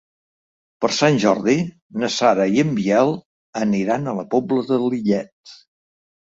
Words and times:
Per 0.85 0.89
Sant 0.99 1.19
Jordi 1.23 1.53
na 2.03 2.09
Sara 2.15 2.47
i 2.55 2.63
en 2.63 2.71
Biel 2.79 3.13
aniran 3.61 4.07
a 4.07 4.15
la 4.21 4.25
Pobla 4.33 4.65
de 4.73 4.81
Lillet. 4.87 5.55